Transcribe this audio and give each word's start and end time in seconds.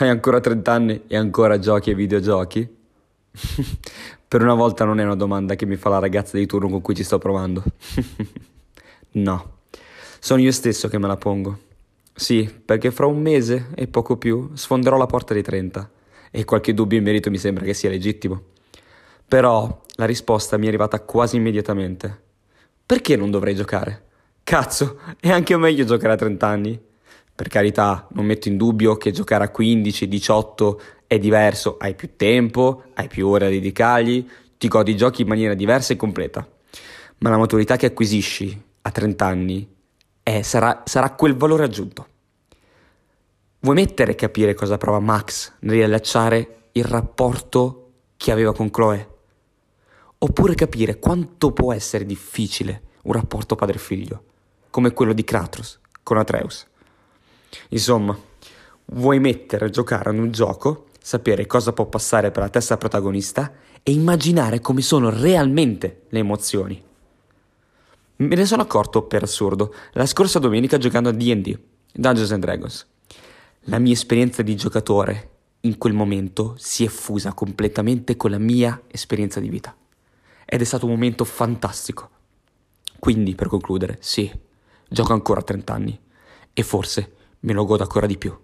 Hai 0.00 0.08
ancora 0.08 0.38
30 0.38 0.72
anni 0.72 1.02
e 1.08 1.16
ancora 1.16 1.58
giochi 1.58 1.90
ai 1.90 1.96
videogiochi? 1.96 2.68
per 4.28 4.42
una 4.42 4.54
volta 4.54 4.84
non 4.84 5.00
è 5.00 5.04
una 5.04 5.16
domanda 5.16 5.56
che 5.56 5.66
mi 5.66 5.74
fa 5.74 5.88
la 5.88 5.98
ragazza 5.98 6.38
di 6.38 6.46
turno 6.46 6.68
con 6.68 6.80
cui 6.80 6.94
ci 6.94 7.02
sto 7.02 7.18
provando. 7.18 7.64
no, 9.18 9.58
sono 10.20 10.40
io 10.40 10.52
stesso 10.52 10.86
che 10.86 10.98
me 10.98 11.08
la 11.08 11.16
pongo. 11.16 11.58
Sì, 12.14 12.48
perché 12.64 12.92
fra 12.92 13.06
un 13.06 13.20
mese 13.20 13.70
e 13.74 13.88
poco 13.88 14.16
più 14.16 14.50
sfonderò 14.54 14.96
la 14.96 15.06
porta 15.06 15.34
dei 15.34 15.42
30 15.42 15.90
e 16.30 16.44
qualche 16.44 16.74
dubbio 16.74 16.96
in 16.96 17.02
merito 17.02 17.28
mi 17.28 17.38
sembra 17.38 17.64
che 17.64 17.74
sia 17.74 17.90
legittimo. 17.90 18.40
Però 19.26 19.82
la 19.96 20.06
risposta 20.06 20.58
mi 20.58 20.66
è 20.66 20.68
arrivata 20.68 21.00
quasi 21.00 21.34
immediatamente. 21.34 22.22
Perché 22.86 23.16
non 23.16 23.32
dovrei 23.32 23.56
giocare? 23.56 24.04
Cazzo, 24.44 25.00
è 25.18 25.28
anche 25.28 25.56
meglio 25.56 25.84
giocare 25.84 26.12
a 26.12 26.16
30 26.16 26.46
anni. 26.46 26.86
Per 27.38 27.46
carità, 27.46 28.08
non 28.14 28.24
metto 28.24 28.48
in 28.48 28.56
dubbio 28.56 28.96
che 28.96 29.12
giocare 29.12 29.44
a 29.44 29.50
15, 29.50 30.08
18 30.08 30.80
è 31.06 31.20
diverso, 31.20 31.76
hai 31.78 31.94
più 31.94 32.16
tempo, 32.16 32.82
hai 32.94 33.06
più 33.06 33.28
ore 33.28 33.44
da 33.44 33.50
dedicargli, 33.52 34.28
ti 34.58 34.66
godi 34.66 34.90
i 34.90 34.96
giochi 34.96 35.22
in 35.22 35.28
maniera 35.28 35.54
diversa 35.54 35.92
e 35.92 35.96
completa. 35.96 36.44
Ma 37.18 37.30
la 37.30 37.38
maturità 37.38 37.76
che 37.76 37.86
acquisisci 37.86 38.60
a 38.82 38.90
30 38.90 39.24
anni 39.24 39.68
è, 40.20 40.42
sarà, 40.42 40.82
sarà 40.84 41.12
quel 41.12 41.36
valore 41.36 41.62
aggiunto. 41.62 42.06
Vuoi 43.60 43.76
mettere 43.76 44.10
e 44.10 44.16
capire 44.16 44.54
cosa 44.54 44.76
prova 44.76 44.98
Max 44.98 45.52
nel 45.60 45.76
riallacciare 45.76 46.70
il 46.72 46.84
rapporto 46.84 47.90
che 48.16 48.32
aveva 48.32 48.52
con 48.52 48.68
Chloe? 48.68 49.08
Oppure 50.18 50.56
capire 50.56 50.98
quanto 50.98 51.52
può 51.52 51.72
essere 51.72 52.04
difficile 52.04 52.82
un 53.02 53.12
rapporto 53.12 53.54
padre-figlio, 53.54 54.24
come 54.70 54.92
quello 54.92 55.12
di 55.12 55.22
Kratos 55.22 55.78
con 56.02 56.18
Atreus? 56.18 56.66
Insomma, 57.70 58.18
vuoi 58.86 59.20
mettere 59.20 59.66
a 59.66 59.70
giocare 59.70 60.10
ad 60.10 60.18
un 60.18 60.30
gioco, 60.30 60.86
sapere 61.00 61.46
cosa 61.46 61.72
può 61.72 61.86
passare 61.86 62.30
per 62.30 62.42
la 62.42 62.48
testa 62.48 62.76
protagonista 62.76 63.52
e 63.82 63.92
immaginare 63.92 64.60
come 64.60 64.80
sono 64.80 65.10
realmente 65.10 66.02
le 66.08 66.18
emozioni. 66.18 66.82
Me 68.16 68.34
ne 68.34 68.46
sono 68.46 68.62
accorto 68.62 69.02
per 69.02 69.22
assurdo 69.22 69.74
la 69.92 70.04
scorsa 70.06 70.38
domenica 70.38 70.76
giocando 70.76 71.08
a 71.08 71.12
DD, 71.12 71.58
Dungeons 71.92 72.32
and 72.32 72.42
Dragons. 72.42 72.86
La 73.62 73.78
mia 73.78 73.92
esperienza 73.92 74.42
di 74.42 74.56
giocatore 74.56 75.30
in 75.60 75.78
quel 75.78 75.92
momento 75.92 76.54
si 76.58 76.84
è 76.84 76.88
fusa 76.88 77.32
completamente 77.32 78.16
con 78.16 78.30
la 78.30 78.38
mia 78.38 78.80
esperienza 78.88 79.40
di 79.40 79.48
vita. 79.48 79.76
Ed 80.44 80.60
è 80.60 80.64
stato 80.64 80.86
un 80.86 80.92
momento 80.92 81.24
fantastico. 81.24 82.10
Quindi, 82.98 83.34
per 83.34 83.48
concludere, 83.48 83.98
sì, 84.00 84.30
gioco 84.88 85.12
ancora 85.12 85.40
a 85.40 85.44
30 85.44 85.72
anni 85.72 86.00
e 86.52 86.62
forse 86.62 87.12
me 87.40 87.52
lo 87.52 87.64
godo 87.64 87.82
ancora 87.82 88.06
di 88.06 88.16
più. 88.16 88.36